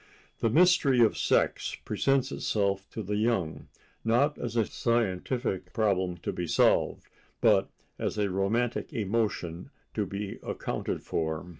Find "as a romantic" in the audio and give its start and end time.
7.99-8.91